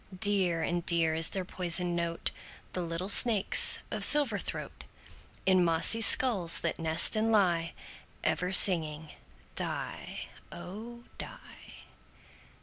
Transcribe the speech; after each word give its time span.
Dear 0.19 0.63
and 0.63 0.83
dear 0.83 1.13
is 1.13 1.29
their 1.29 1.45
poisoned 1.45 1.95
note, 1.95 2.31
The 2.73 2.81
little 2.81 3.07
snakes' 3.07 3.83
of 3.91 4.03
silver 4.03 4.39
throat, 4.39 4.83
In 5.45 5.63
mossy 5.63 6.01
skulls 6.01 6.61
that 6.61 6.79
nest 6.79 7.15
and 7.15 7.31
lie, 7.31 7.73
Ever 8.23 8.51
singing 8.51 9.11
"die, 9.55 10.25
oh! 10.51 11.03
die." 11.19 11.83